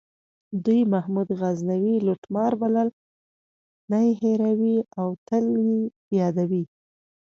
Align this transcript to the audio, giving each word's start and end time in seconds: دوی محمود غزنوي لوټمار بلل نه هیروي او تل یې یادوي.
دوی 0.65 0.81
محمود 0.93 1.29
غزنوي 1.39 1.95
لوټمار 2.05 2.51
بلل 2.61 2.89
نه 3.89 3.99
هیروي 4.21 4.77
او 4.99 5.07
تل 5.27 5.45
یې 5.69 5.79
یادوي. 6.19 6.63